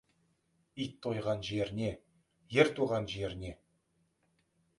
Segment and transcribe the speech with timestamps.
[0.85, 1.91] Ит тойған жеріне,
[2.59, 3.53] ер туған жеріне.